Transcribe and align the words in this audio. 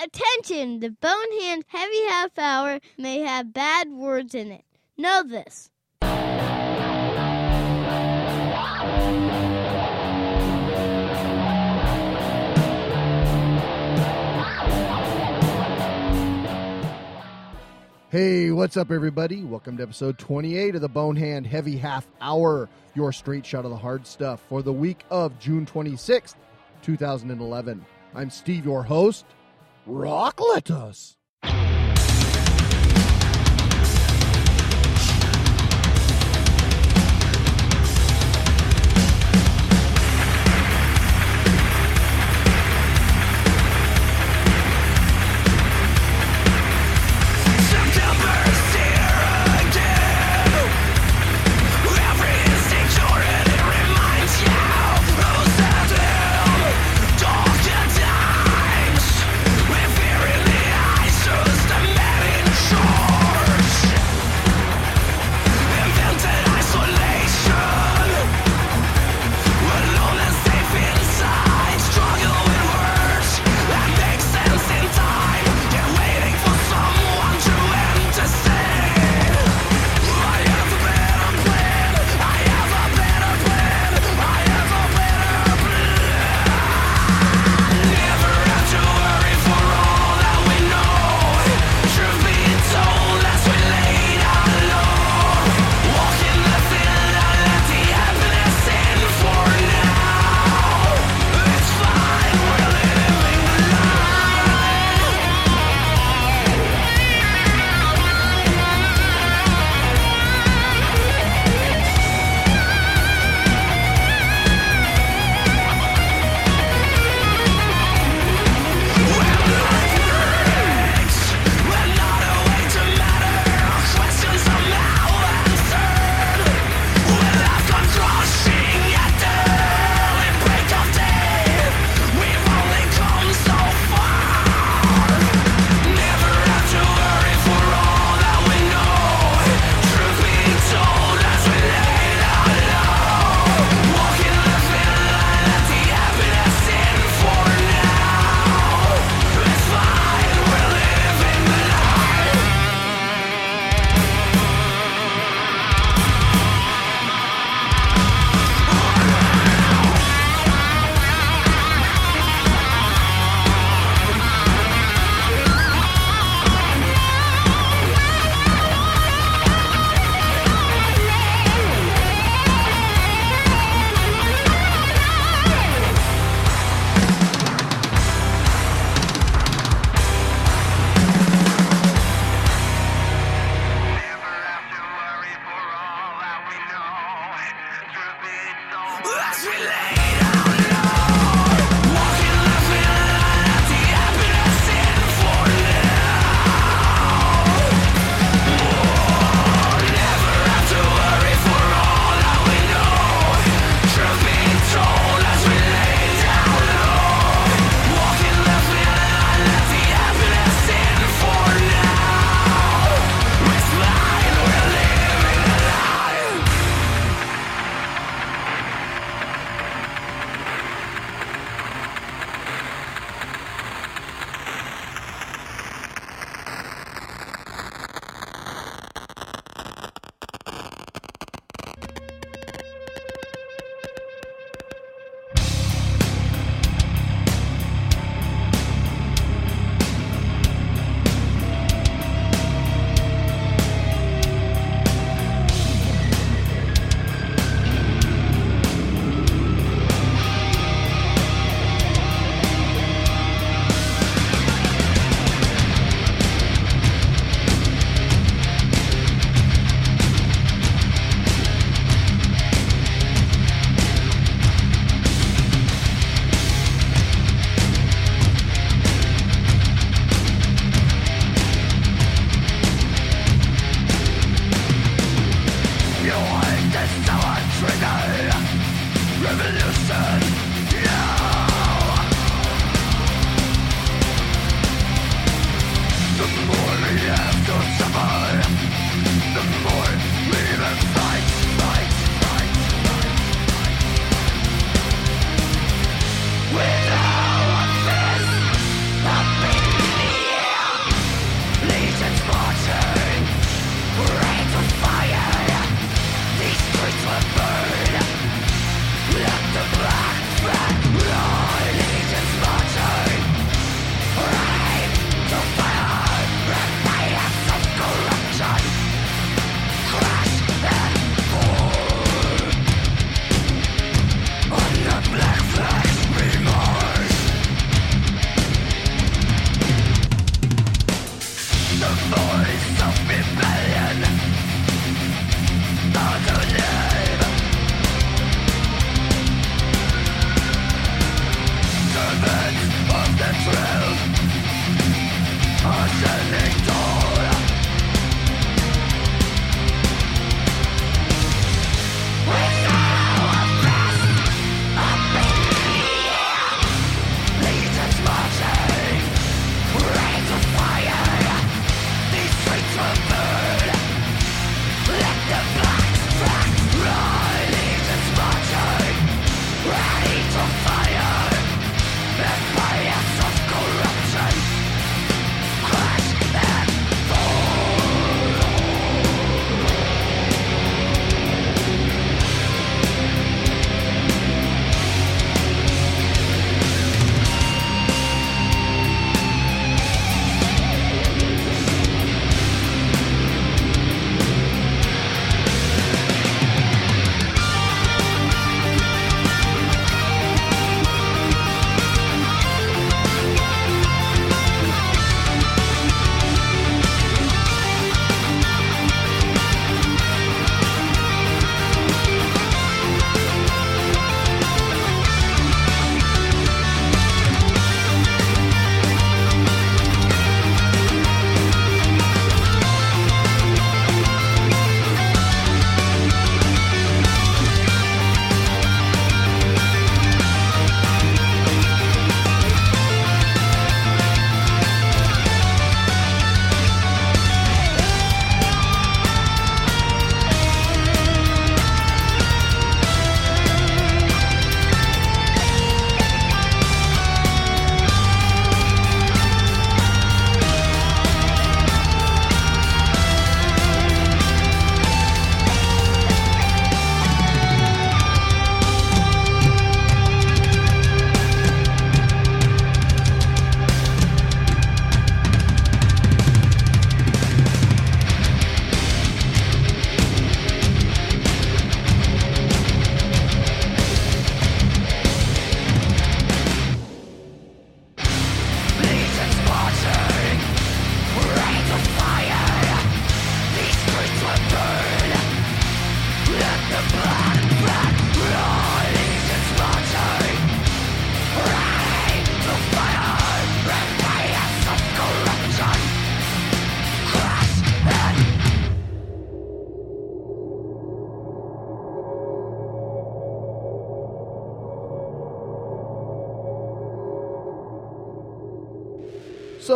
Attention! 0.00 0.78
The 0.78 0.90
Bonehand 0.90 1.64
Heavy 1.66 2.04
Half 2.06 2.38
Hour 2.38 2.78
may 2.96 3.18
have 3.18 3.52
bad 3.52 3.90
words 3.90 4.32
in 4.32 4.52
it. 4.52 4.64
Know 4.96 5.24
this. 5.24 5.70
Hey, 18.10 18.52
what's 18.52 18.76
up, 18.76 18.92
everybody? 18.92 19.42
Welcome 19.42 19.78
to 19.78 19.82
episode 19.82 20.16
28 20.16 20.76
of 20.76 20.80
the 20.80 20.88
Bonehand 20.88 21.44
Heavy 21.44 21.76
Half 21.76 22.06
Hour, 22.20 22.68
your 22.94 23.12
straight 23.12 23.44
shot 23.44 23.64
of 23.64 23.72
the 23.72 23.76
hard 23.76 24.06
stuff 24.06 24.40
for 24.48 24.62
the 24.62 24.72
week 24.72 25.04
of 25.10 25.36
June 25.40 25.66
26th, 25.66 26.36
2011. 26.82 27.84
I'm 28.14 28.30
Steve, 28.30 28.64
your 28.64 28.84
host. 28.84 29.24
Rock 29.90 30.38
let 30.38 30.70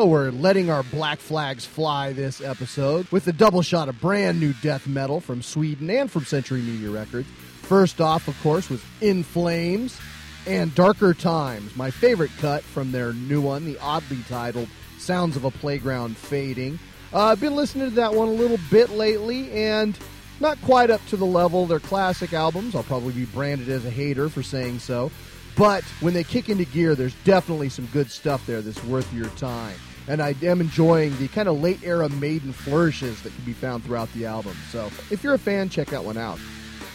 We're 0.05 0.33
letting 0.33 0.69
our 0.69 0.83
black 0.83 1.21
flags 1.21 1.65
fly 1.65 2.13
this 2.13 2.41
episode 2.41 3.07
with 3.13 3.29
a 3.29 3.33
double 3.33 3.63
shot 3.63 3.89
of 3.89 4.01
brand 4.01 4.41
new 4.41 4.53
death 4.55 4.89
metal 4.89 5.21
from 5.21 5.43
Sweden 5.43 5.89
and 5.91 6.11
from 6.11 6.25
Century 6.25 6.61
Media 6.61 6.91
Records. 6.91 7.29
First 7.63 8.01
off, 8.01 8.27
of 8.27 8.41
course, 8.43 8.69
was 8.69 8.83
In 9.01 9.23
Flames 9.23 9.97
and 10.45 10.75
Darker 10.75 11.15
Times, 11.15 11.77
my 11.77 11.93
favorite 11.93 12.33
cut 12.39 12.65
from 12.65 12.91
their 12.91 13.13
new 13.13 13.41
one, 13.41 13.65
the 13.65 13.79
oddly 13.79 14.19
titled 14.29 14.69
Sounds 14.99 15.37
of 15.37 15.45
a 15.45 15.53
Playground 15.53 16.17
Fading. 16.17 16.81
Uh, 17.15 17.27
I've 17.27 17.41
been 17.41 17.55
listening 17.55 17.89
to 17.91 17.95
that 17.95 18.13
one 18.13 18.27
a 18.27 18.33
little 18.33 18.59
bit 18.73 18.91
lately 18.91 19.53
and 19.53 19.97
not 20.41 20.61
quite 20.63 20.91
up 20.91 21.05
to 21.07 21.17
the 21.17 21.27
level 21.27 21.65
their 21.65 21.79
classic 21.79 22.33
albums. 22.33 22.75
I'll 22.75 22.83
probably 22.83 23.13
be 23.13 23.27
branded 23.27 23.69
as 23.69 23.85
a 23.85 23.91
hater 23.91 24.29
for 24.29 24.43
saying 24.43 24.81
so. 24.81 25.13
But 25.57 25.85
when 26.01 26.13
they 26.13 26.25
kick 26.25 26.49
into 26.49 26.65
gear, 26.65 26.97
there's 26.97 27.15
definitely 27.23 27.69
some 27.69 27.87
good 27.93 28.11
stuff 28.11 28.45
there 28.47 28.63
that's 28.63 28.83
worth 28.85 29.13
your 29.15 29.29
time. 29.37 29.77
And 30.09 30.21
I 30.21 30.35
am 30.43 30.61
enjoying 30.61 31.17
the 31.19 31.29
kind 31.29 31.49
of 31.49 31.61
late 31.61 31.81
era 31.85 32.09
Maiden 32.09 32.53
flourishes 32.53 33.23
that 33.23 33.35
can 33.35 33.45
be 33.45 33.53
found 33.53 33.85
throughout 33.85 34.13
the 34.15 34.27
album. 34.27 34.57
So 34.71 34.87
if 35.11 35.23
you're 35.23 35.35
a 35.35 35.39
fan, 35.39 35.69
check 35.69 35.89
that 35.89 36.05
one 36.05 36.17
out. 36.17 36.39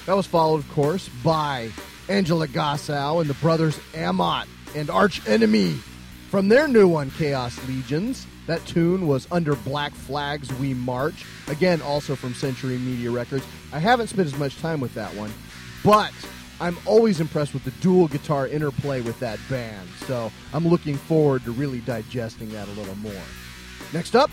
That 0.06 0.16
was 0.16 0.26
followed, 0.26 0.58
of 0.60 0.70
course, 0.70 1.10
by 1.24 1.70
Angela 2.10 2.48
Gossow 2.48 3.20
and 3.20 3.30
the 3.30 3.34
brothers 3.36 3.78
Amott 3.94 4.48
and 4.76 4.90
Arch 4.90 5.26
Enemy 5.28 5.74
from 6.30 6.50
their 6.50 6.68
new 6.68 6.88
one, 6.88 7.10
Khaos 7.12 7.66
Legions. 7.68 8.28
That 8.48 8.66
tune 8.66 9.08
was 9.08 9.28
Under 9.32 9.56
Black 9.56 9.94
Flags 9.94 10.54
We 10.54 10.74
March. 10.74 11.26
Again, 11.48 11.82
also 11.82 12.16
from 12.16 12.34
Century 12.34 12.78
Media 12.78 13.12
Records. 13.12 13.46
I 13.74 13.80
haven't 13.80 14.08
spent 14.08 14.28
as 14.28 14.38
much 14.38 14.58
time 14.60 14.80
with 14.80 14.94
that 14.94 15.14
one, 15.16 15.34
but 15.84 16.12
I'm 16.60 16.78
always 16.86 17.20
impressed 17.20 17.54
with 17.54 17.64
the 17.64 17.72
dual 17.72 18.08
guitar 18.08 18.48
interplay 18.48 19.02
with 19.02 19.20
that 19.20 19.40
band. 19.50 19.88
So 20.06 20.32
I'm 20.54 20.68
looking 20.68 20.96
forward 20.96 21.44
to 21.44 21.52
really 21.52 21.82
digesting 21.82 22.50
that 22.50 22.68
a 22.68 22.72
little 22.72 22.96
more. 22.96 23.14
Next 23.94 24.16
up, 24.16 24.32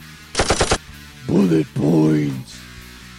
Bullet 1.27 1.67
Points. 1.75 2.61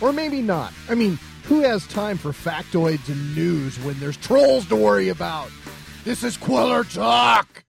Or 0.01 0.11
maybe 0.11 0.41
not. 0.41 0.73
I 0.89 0.95
mean, 0.95 1.19
who 1.43 1.61
has 1.61 1.87
time 1.87 2.17
for 2.17 2.31
factoids 2.31 3.07
and 3.07 3.35
news 3.35 3.79
when 3.79 3.99
there's 3.99 4.17
trolls 4.17 4.67
to 4.67 4.75
worry 4.75 5.09
about? 5.09 5.49
This 6.03 6.23
is 6.23 6.37
Kvelertak! 6.37 7.64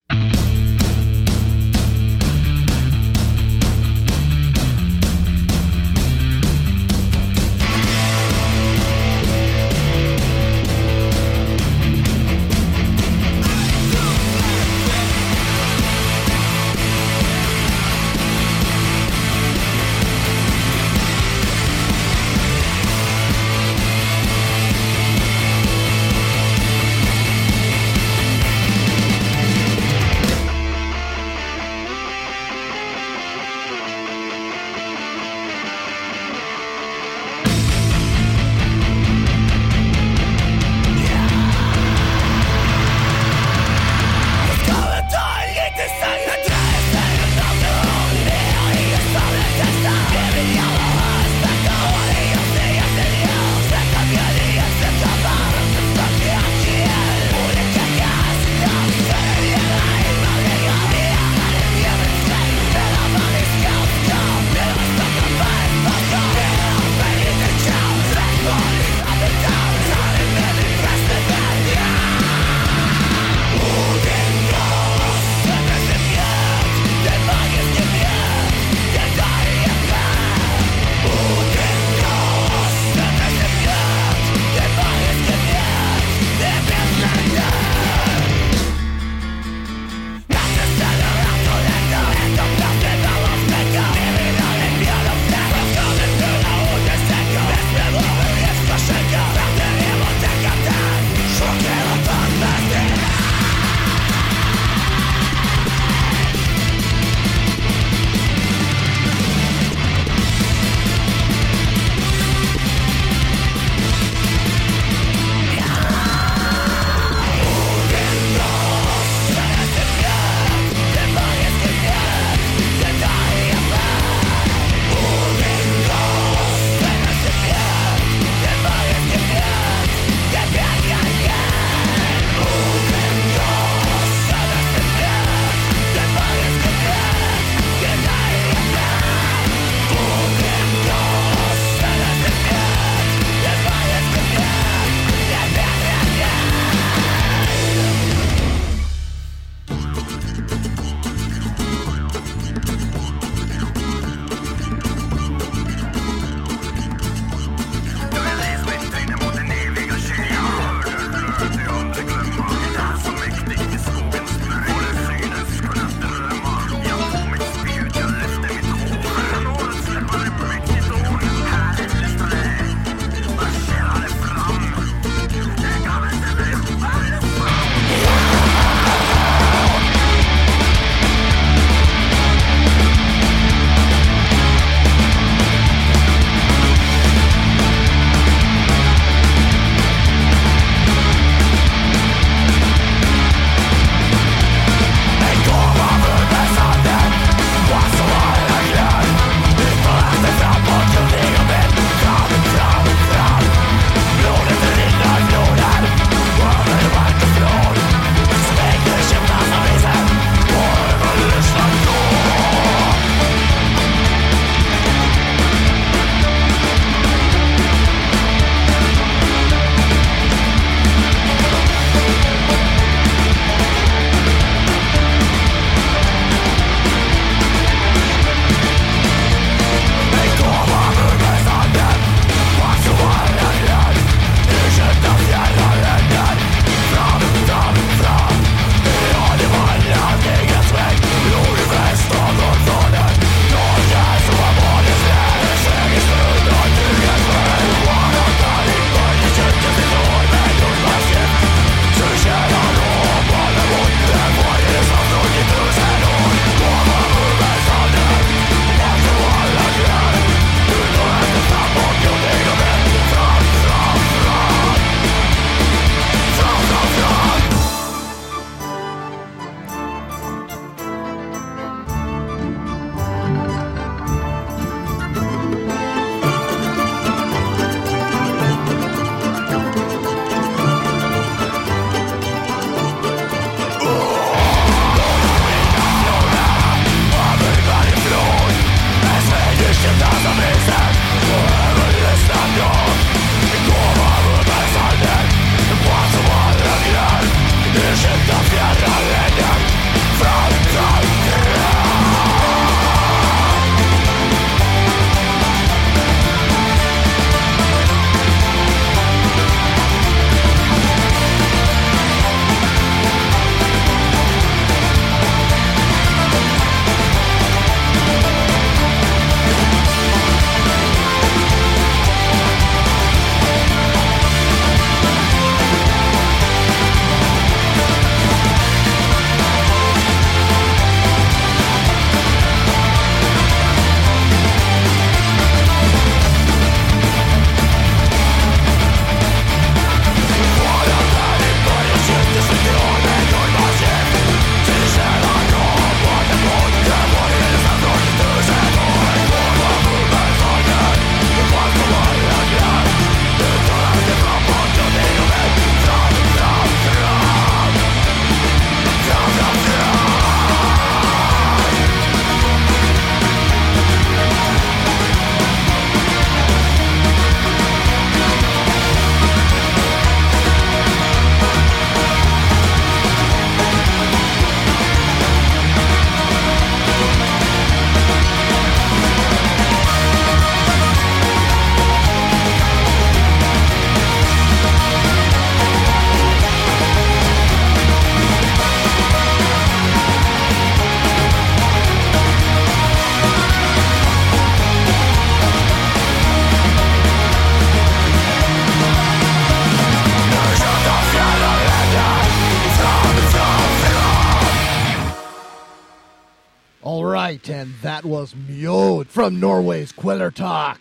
That 407.97 408.05
was 408.05 408.35
Mjod 408.35 409.07
from 409.07 409.41
Norway's 409.41 409.91
Kvelertak, 409.91 410.77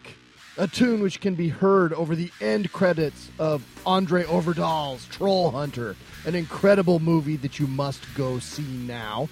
a 0.58 0.68
tune 0.68 1.02
which 1.02 1.22
can 1.22 1.34
be 1.34 1.48
heard 1.48 1.94
over 1.94 2.14
the 2.14 2.30
end 2.42 2.74
credits 2.74 3.30
of 3.40 3.64
Andre 3.86 4.26
Øvredal's 4.26 5.06
Troll 5.06 5.52
Hunter, 5.52 5.96
an 6.26 6.36
incredible 6.36 7.00
movie 7.00 7.38
that 7.38 7.58
you 7.58 7.68
must 7.68 8.04
go 8.16 8.40
see 8.40 8.64
now. 8.64 9.30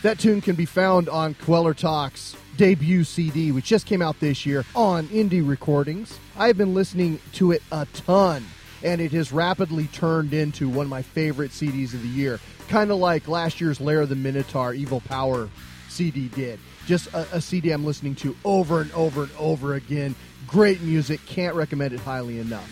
That 0.00 0.18
tune 0.20 0.40
can 0.40 0.56
be 0.56 0.64
found 0.64 1.10
on 1.10 1.34
Kvelertak's 1.34 2.34
debut 2.56 3.04
CD, 3.04 3.52
which 3.52 3.66
just 3.66 3.84
came 3.84 4.00
out 4.00 4.18
this 4.18 4.46
year 4.46 4.64
on 4.74 5.06
Indie 5.08 5.46
Recordings. 5.46 6.18
I've 6.38 6.56
been 6.56 6.72
listening 6.72 7.20
to 7.34 7.52
it 7.52 7.62
a 7.70 7.86
ton, 7.92 8.46
and 8.82 9.02
it 9.02 9.12
has 9.12 9.32
rapidly 9.32 9.86
turned 9.88 10.32
into 10.32 10.66
one 10.66 10.86
of 10.86 10.90
my 10.90 11.02
favorite 11.02 11.50
CDs 11.50 11.92
of 11.92 12.00
the 12.00 12.08
year. 12.08 12.40
Kind 12.68 12.90
of 12.90 12.96
like 12.96 13.28
last 13.28 13.60
year's 13.60 13.82
Lair 13.82 14.00
of 14.00 14.08
the 14.08 14.16
Minotaur 14.16 14.72
Evil 14.72 15.02
Power 15.02 15.50
CD 15.90 16.28
did. 16.28 16.58
Just 16.86 17.08
a, 17.14 17.36
a 17.36 17.40
CD 17.40 17.70
I'm 17.70 17.84
listening 17.84 18.14
to 18.16 18.36
over 18.44 18.80
and 18.80 18.92
over 18.92 19.24
and 19.24 19.32
over 19.38 19.74
again. 19.74 20.14
Great 20.46 20.80
music, 20.82 21.24
can't 21.26 21.54
recommend 21.54 21.94
it 21.94 22.00
highly 22.00 22.38
enough. 22.38 22.68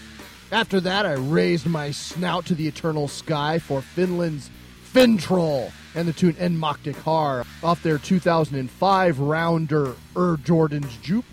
After 0.52 0.80
that, 0.80 1.06
I 1.06 1.12
raised 1.12 1.66
my 1.66 1.92
snout 1.92 2.46
to 2.46 2.54
the 2.54 2.66
eternal 2.66 3.06
sky 3.06 3.58
for 3.60 3.80
Finland's 3.80 4.50
Fintroll 4.92 5.70
and 5.94 6.08
the 6.08 6.12
tune 6.12 6.36
En 6.38 6.60
Har 6.60 7.44
off 7.62 7.82
their 7.82 7.98
2005 7.98 9.20
rounder 9.20 9.94
Ur 10.16 10.36
Jordens 10.38 10.90
Djup, 11.02 11.24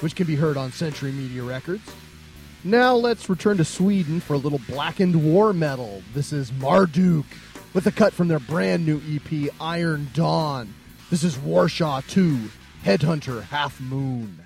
which 0.00 0.16
can 0.16 0.26
be 0.26 0.34
heard 0.34 0.56
on 0.56 0.72
Century 0.72 1.12
Media 1.12 1.44
Records. 1.44 1.82
Now 2.64 2.96
let's 2.96 3.28
return 3.28 3.58
to 3.58 3.64
Sweden 3.64 4.18
for 4.18 4.34
a 4.34 4.38
little 4.38 4.60
blackened 4.66 5.22
war 5.22 5.52
metal. 5.52 6.02
This 6.14 6.32
is 6.32 6.50
Marduk 6.50 7.26
with 7.72 7.86
a 7.86 7.92
cut 7.92 8.12
from 8.12 8.26
their 8.26 8.40
brand 8.40 8.84
new 8.84 9.00
EP 9.08 9.54
Iron 9.60 10.08
Dawn. 10.12 10.74
This 11.08 11.22
is 11.22 11.36
Warschau 11.36 12.04
2, 12.08 12.50
Headhunter 12.84 13.44
Half 13.44 13.80
Moon. 13.80 14.44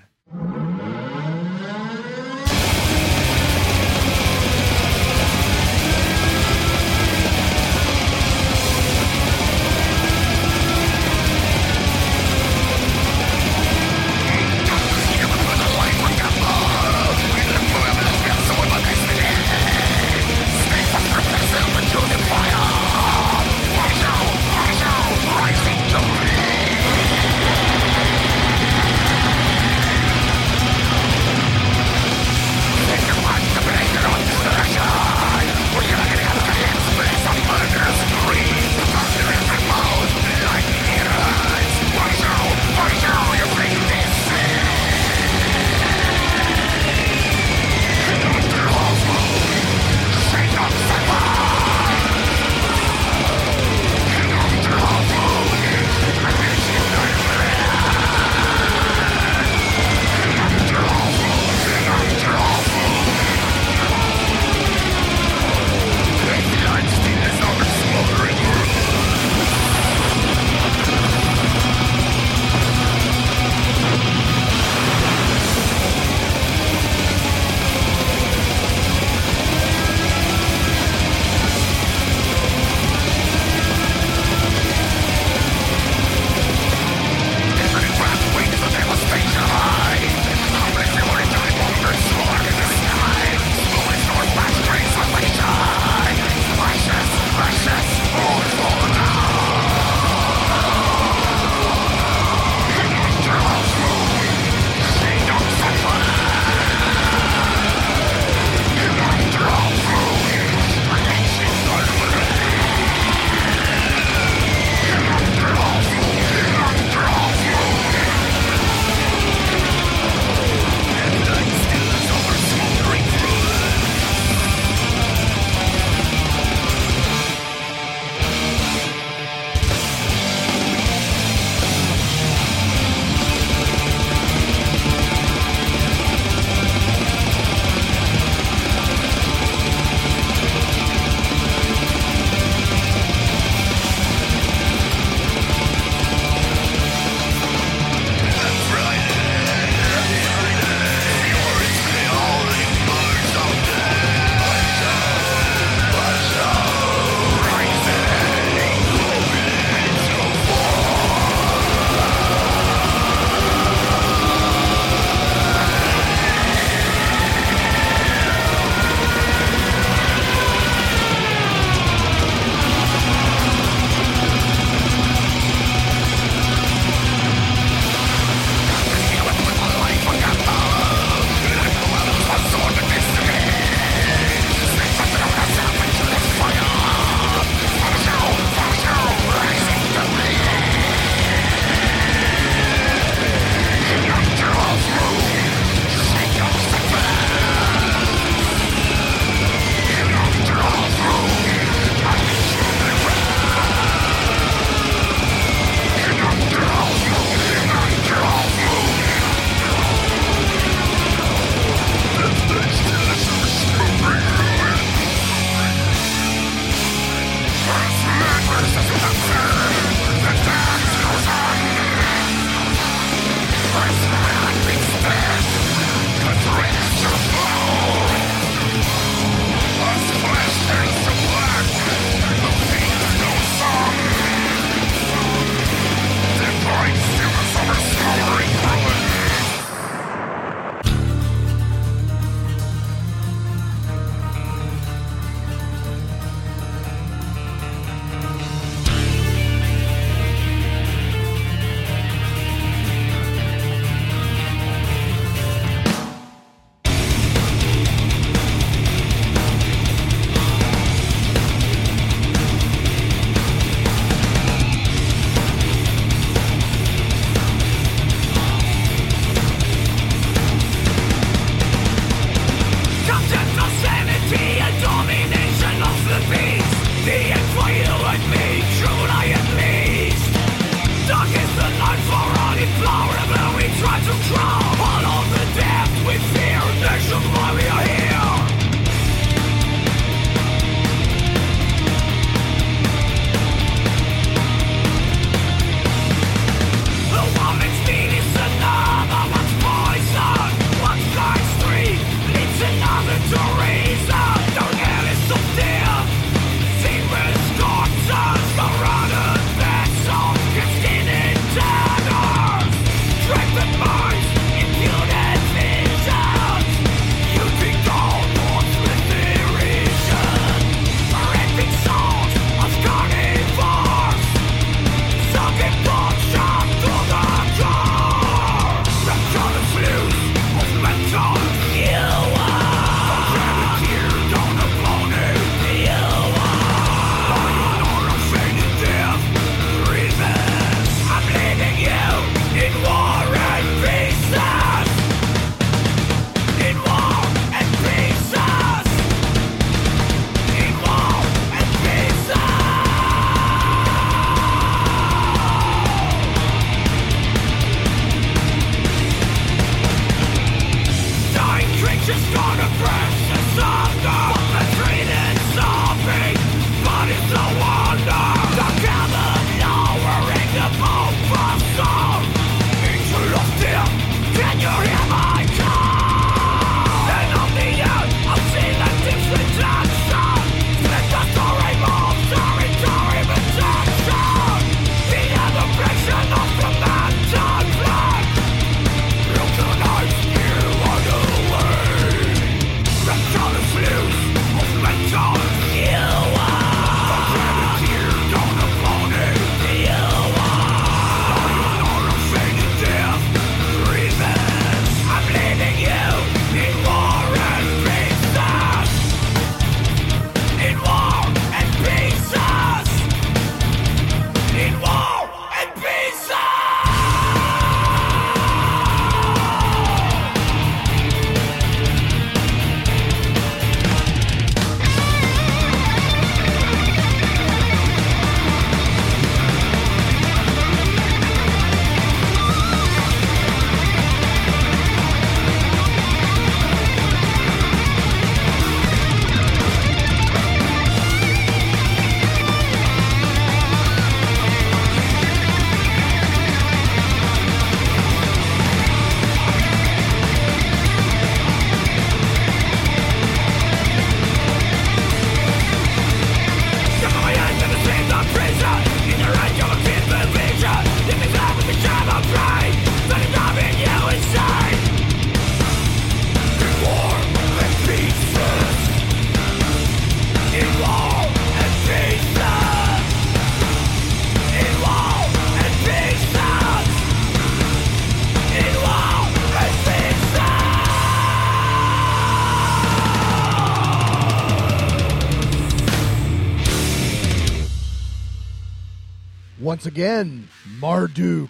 Once 489.61 489.85
again, 489.85 490.47
Marduk 490.79 491.49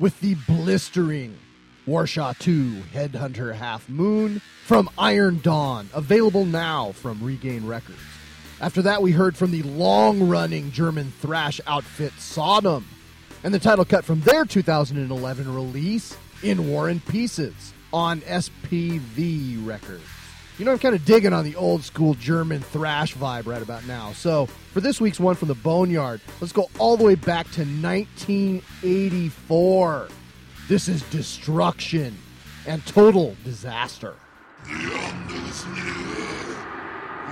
with 0.00 0.18
the 0.18 0.34
blistering 0.48 1.38
Warschau 1.86 2.36
2 2.36 2.82
Headhunter 2.92 3.54
Half 3.54 3.88
Moon 3.88 4.40
from 4.64 4.90
Iron 4.98 5.38
Dawn, 5.44 5.88
available 5.94 6.44
now 6.44 6.90
from 6.90 7.22
Regain 7.22 7.64
Records. 7.64 8.00
After 8.60 8.82
that, 8.82 9.00
we 9.00 9.12
heard 9.12 9.36
from 9.36 9.52
the 9.52 9.62
long 9.62 10.28
running 10.28 10.72
German 10.72 11.12
thrash 11.20 11.60
outfit 11.64 12.12
Sodom, 12.18 12.84
and 13.44 13.54
the 13.54 13.60
title 13.60 13.84
cut 13.84 14.04
from 14.04 14.22
their 14.22 14.44
2011 14.44 15.54
release, 15.54 16.16
In 16.42 16.68
War 16.68 16.88
and 16.88 17.04
Pieces, 17.06 17.72
on 17.92 18.22
SPV 18.22 19.64
Records. 19.64 20.02
You 20.58 20.66
know, 20.66 20.72
I'm 20.72 20.78
kind 20.78 20.94
of 20.94 21.06
digging 21.06 21.32
on 21.32 21.44
the 21.44 21.56
old 21.56 21.82
school 21.82 22.12
German 22.14 22.60
thrash 22.60 23.14
vibe 23.14 23.46
right 23.46 23.62
about 23.62 23.86
now. 23.86 24.12
So, 24.12 24.44
for 24.46 24.82
this 24.82 25.00
week's 25.00 25.18
one 25.18 25.34
from 25.34 25.48
the 25.48 25.54
Boneyard, 25.54 26.20
let's 26.40 26.52
go 26.52 26.68
all 26.78 26.98
the 26.98 27.04
way 27.04 27.14
back 27.14 27.50
to 27.52 27.62
1984. 27.62 30.08
This 30.68 30.88
is 30.88 31.00
destruction 31.04 32.18
and 32.66 32.84
total 32.86 33.34
disaster. 33.44 34.14
The 34.64 34.72
end 34.72 35.30
is 35.30 35.64
near. 35.66 36.56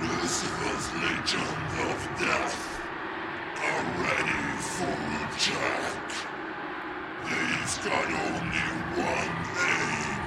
Lucifer's 0.01 0.93
legion 0.95 1.41
of 1.41 2.09
death 2.19 2.81
are 3.57 3.83
ready 4.01 4.57
for 4.59 4.97
attack. 5.29 6.11
They've 7.23 7.83
got 7.85 8.07
only 8.07 8.67
one 8.97 9.31
aim. 9.59 10.20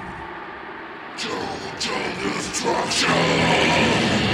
Total 1.17 2.21
destruction! 2.21 4.24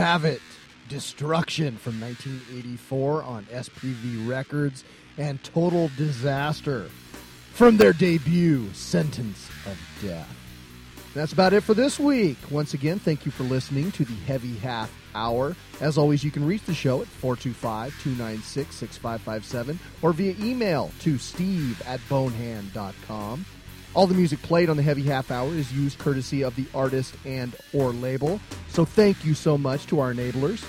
Have 0.00 0.24
it. 0.24 0.40
Destruction 0.88 1.76
from 1.76 2.00
1984 2.00 3.22
on 3.22 3.44
SPV 3.44 4.28
Records 4.28 4.84
and 5.18 5.42
Total 5.44 5.90
Disaster 5.96 6.90
from 7.52 7.76
their 7.76 7.92
debut, 7.92 8.72
Sentence 8.72 9.48
of 9.66 9.78
Death. 10.02 10.36
That's 11.12 11.32
about 11.32 11.52
it 11.52 11.62
for 11.62 11.74
this 11.74 11.98
week. 11.98 12.38
Once 12.50 12.72
again, 12.72 12.98
thank 12.98 13.26
you 13.26 13.32
for 13.32 13.42
listening 13.42 13.90
to 13.92 14.04
the 14.04 14.14
Heavy 14.26 14.56
Half 14.56 14.92
Hour. 15.14 15.56
As 15.80 15.98
always, 15.98 16.22
you 16.22 16.30
can 16.30 16.46
reach 16.46 16.62
the 16.62 16.74
show 16.74 17.02
at 17.02 17.08
425 17.08 17.92
296 18.02 18.74
6557 18.76 19.78
or 20.02 20.12
via 20.12 20.34
email 20.40 20.90
to 21.00 21.18
steve 21.18 21.82
at 21.86 22.00
bonehand.com. 22.08 23.44
All 23.92 24.06
the 24.06 24.14
music 24.14 24.40
played 24.42 24.70
on 24.70 24.76
the 24.76 24.84
Heavy 24.84 25.02
Half 25.02 25.32
Hour 25.32 25.48
is 25.48 25.72
used 25.72 25.98
courtesy 25.98 26.42
of 26.44 26.54
the 26.54 26.66
artist 26.74 27.14
and 27.24 27.56
or 27.72 27.90
label. 27.90 28.40
So 28.68 28.84
thank 28.84 29.24
you 29.24 29.34
so 29.34 29.58
much 29.58 29.86
to 29.86 29.98
our 29.98 30.14
enablers. 30.14 30.64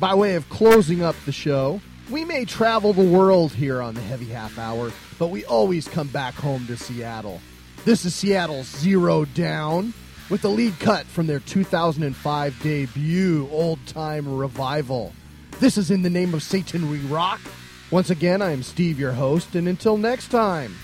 By 0.00 0.14
way 0.14 0.34
of 0.34 0.48
closing 0.48 1.02
up 1.02 1.14
the 1.26 1.32
show, 1.32 1.80
we 2.10 2.24
may 2.24 2.46
travel 2.46 2.94
the 2.94 3.04
world 3.04 3.52
here 3.52 3.82
on 3.82 3.94
the 3.94 4.00
Heavy 4.00 4.26
Half 4.26 4.58
Hour, 4.58 4.92
but 5.18 5.26
we 5.28 5.44
always 5.44 5.86
come 5.86 6.08
back 6.08 6.34
home 6.34 6.66
to 6.68 6.76
Seattle. 6.76 7.40
This 7.84 8.06
is 8.06 8.14
Seattle's 8.14 8.66
Zero 8.66 9.26
Down 9.26 9.92
with 10.30 10.40
the 10.40 10.48
lead 10.48 10.78
cut 10.78 11.04
from 11.04 11.26
their 11.26 11.40
2005 11.40 12.62
debut, 12.62 13.48
Old 13.52 13.78
Time 13.86 14.38
Revival. 14.38 15.12
This 15.60 15.76
is 15.76 15.90
In 15.90 16.00
the 16.00 16.10
Name 16.10 16.32
of 16.32 16.42
Satan 16.42 16.90
We 16.90 17.00
Rock. 17.00 17.40
Once 17.90 18.08
again, 18.08 18.40
I 18.40 18.52
am 18.52 18.62
Steve, 18.62 18.98
your 18.98 19.12
host, 19.12 19.54
and 19.54 19.68
until 19.68 19.98
next 19.98 20.28
time, 20.28 20.74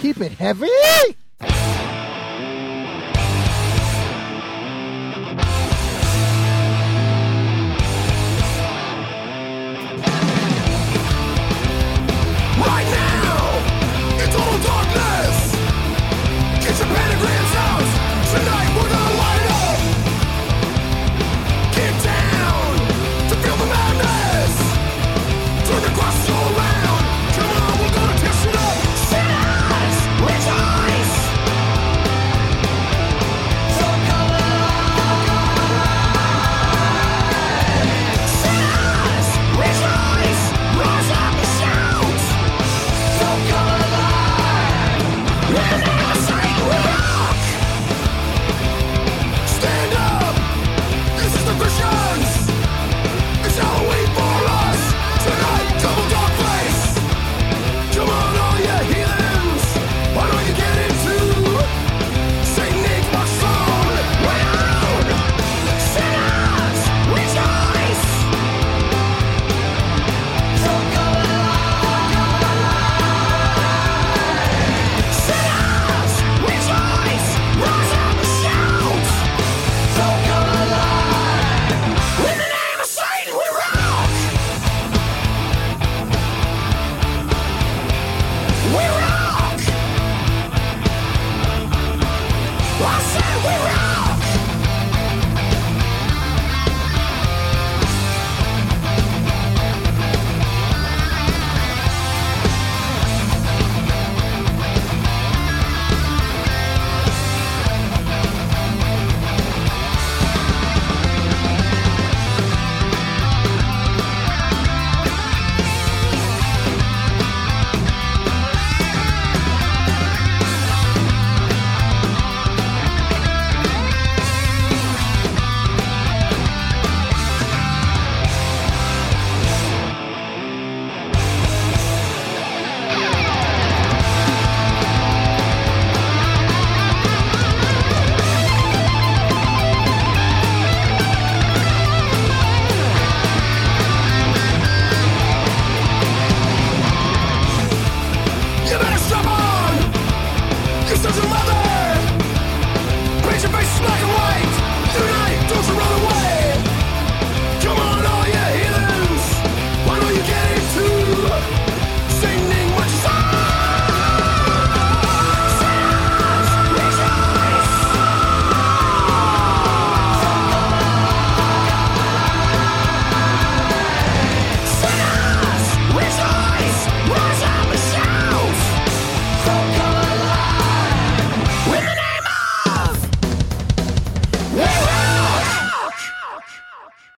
keep 0.00 0.18
it 0.22 0.32
heavy! 0.32 1.19